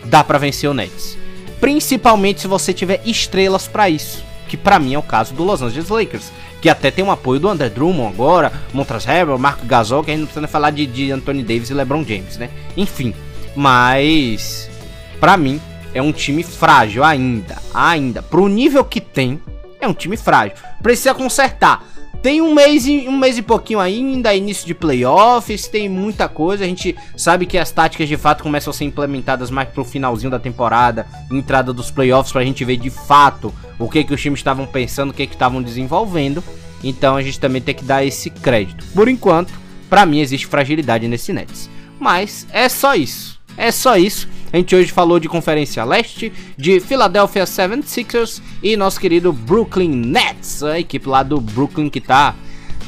dá 0.04 0.24
para 0.24 0.38
vencer 0.38 0.70
o 0.70 0.74
Nets. 0.74 1.18
Principalmente 1.60 2.40
se 2.40 2.48
você 2.48 2.72
tiver 2.72 3.02
estrelas 3.04 3.68
para 3.68 3.90
isso, 3.90 4.24
que 4.48 4.56
para 4.56 4.78
mim 4.78 4.94
é 4.94 4.98
o 4.98 5.02
caso 5.02 5.34
do 5.34 5.44
Los 5.44 5.60
Angeles 5.60 5.90
Lakers 5.90 6.32
que 6.60 6.68
até 6.68 6.90
tem 6.90 7.04
um 7.04 7.10
apoio 7.10 7.40
do 7.40 7.48
André 7.48 7.70
Drummond 7.70 8.14
agora, 8.14 8.52
Montrezl 8.72 9.08
Harrell, 9.08 9.38
Marco 9.38 9.64
Gasol, 9.64 10.04
que 10.04 10.10
a 10.10 10.14
gente 10.14 10.20
não 10.20 10.26
precisa 10.26 10.46
falar 10.46 10.70
de, 10.70 10.86
de 10.86 11.10
Anthony 11.10 11.42
Davis 11.42 11.70
e 11.70 11.74
LeBron 11.74 12.04
James, 12.04 12.36
né? 12.36 12.50
Enfim, 12.76 13.14
mas 13.56 14.70
para 15.18 15.36
mim 15.36 15.60
é 15.94 16.02
um 16.02 16.12
time 16.12 16.42
frágil 16.42 17.02
ainda, 17.02 17.56
ainda. 17.72 18.22
Pro 18.22 18.46
nível 18.46 18.84
que 18.84 19.00
tem, 19.00 19.40
é 19.80 19.88
um 19.88 19.94
time 19.94 20.16
frágil. 20.16 20.54
Precisa 20.82 21.14
consertar. 21.14 21.82
Tem 22.22 22.42
um 22.42 22.54
mês, 22.54 22.86
um 22.86 23.16
mês 23.16 23.38
e 23.38 23.42
pouquinho 23.42 23.80
ainda, 23.80 24.34
início 24.34 24.66
de 24.66 24.74
playoffs, 24.74 25.66
tem 25.68 25.88
muita 25.88 26.28
coisa. 26.28 26.64
A 26.64 26.66
gente 26.66 26.94
sabe 27.16 27.46
que 27.46 27.56
as 27.56 27.70
táticas 27.70 28.08
de 28.08 28.16
fato 28.18 28.42
começam 28.42 28.70
a 28.70 28.74
ser 28.74 28.84
implementadas 28.84 29.50
mais 29.50 29.70
pro 29.70 29.84
finalzinho 29.84 30.30
da 30.30 30.38
temporada, 30.38 31.06
entrada 31.32 31.72
dos 31.72 31.90
playoffs, 31.90 32.30
pra 32.30 32.44
gente 32.44 32.62
ver 32.62 32.76
de 32.76 32.90
fato 32.90 33.54
o 33.78 33.88
que, 33.88 34.04
que 34.04 34.12
os 34.12 34.20
times 34.20 34.40
estavam 34.40 34.66
pensando, 34.66 35.10
o 35.10 35.14
que 35.14 35.22
estavam 35.22 35.62
desenvolvendo. 35.62 36.44
Então 36.84 37.16
a 37.16 37.22
gente 37.22 37.40
também 37.40 37.62
tem 37.62 37.74
que 37.74 37.84
dar 37.84 38.04
esse 38.04 38.28
crédito. 38.28 38.84
Por 38.94 39.08
enquanto, 39.08 39.54
para 39.88 40.04
mim 40.04 40.20
existe 40.20 40.46
fragilidade 40.46 41.08
nesse 41.08 41.32
Nets. 41.32 41.70
Mas 41.98 42.46
é 42.52 42.68
só 42.68 42.94
isso. 42.94 43.40
É 43.56 43.70
só 43.70 43.96
isso. 43.96 44.28
A 44.52 44.56
gente 44.56 44.74
hoje 44.74 44.90
falou 44.90 45.20
de 45.20 45.28
Conferência 45.28 45.84
Leste, 45.84 46.32
de 46.56 46.80
Philadelphia 46.80 47.44
76ers 47.44 48.42
e 48.60 48.76
nosso 48.76 48.98
querido 48.98 49.32
Brooklyn 49.32 49.90
Nets, 49.90 50.64
a 50.64 50.78
equipe 50.78 51.08
lá 51.08 51.22
do 51.22 51.40
Brooklyn 51.40 51.88
que 51.88 52.00
tá 52.00 52.34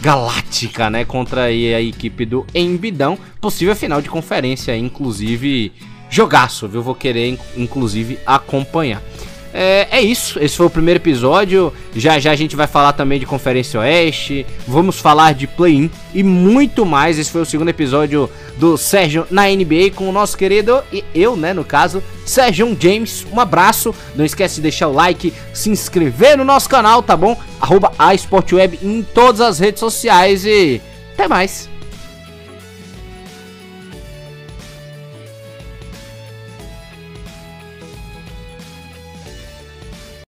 galáctica, 0.00 0.90
né, 0.90 1.04
contra 1.04 1.44
a 1.44 1.80
equipe 1.80 2.26
do 2.26 2.44
Embidão, 2.52 3.16
possível 3.40 3.76
final 3.76 4.02
de 4.02 4.10
conferência, 4.10 4.76
inclusive 4.76 5.70
jogaço, 6.10 6.66
viu? 6.66 6.82
Vou 6.82 6.96
querer 6.96 7.38
inclusive 7.56 8.18
acompanhar. 8.26 9.00
É, 9.54 9.86
é, 9.90 10.00
isso, 10.00 10.38
esse 10.40 10.56
foi 10.56 10.66
o 10.66 10.70
primeiro 10.70 10.98
episódio. 10.98 11.72
Já 11.94 12.18
já 12.18 12.30
a 12.30 12.36
gente 12.36 12.56
vai 12.56 12.66
falar 12.66 12.92
também 12.92 13.20
de 13.20 13.26
Conferência 13.26 13.80
Oeste, 13.80 14.46
vamos 14.66 14.98
falar 14.98 15.34
de 15.34 15.46
play-in 15.46 15.90
e 16.14 16.22
muito 16.22 16.86
mais. 16.86 17.18
Esse 17.18 17.30
foi 17.30 17.42
o 17.42 17.46
segundo 17.46 17.68
episódio 17.68 18.30
do 18.56 18.76
Sérgio 18.76 19.26
na 19.30 19.48
NBA 19.48 19.90
com 19.94 20.08
o 20.08 20.12
nosso 20.12 20.36
querido 20.36 20.82
e 20.92 21.04
eu, 21.14 21.36
né, 21.36 21.52
no 21.52 21.64
caso, 21.64 22.02
Sérgio 22.24 22.76
James. 22.78 23.26
Um 23.32 23.40
abraço, 23.40 23.94
não 24.14 24.24
esquece 24.24 24.56
de 24.56 24.62
deixar 24.62 24.88
o 24.88 24.92
like, 24.92 25.32
se 25.52 25.68
inscrever 25.70 26.38
no 26.38 26.44
nosso 26.44 26.68
canal, 26.68 27.02
tá 27.02 27.16
bom? 27.16 27.38
Arroba 27.60 27.92
a 27.98 28.12
em 28.82 29.02
todas 29.02 29.40
as 29.40 29.58
redes 29.58 29.80
sociais 29.80 30.44
e 30.44 30.80
até 31.14 31.28
mais. 31.28 31.71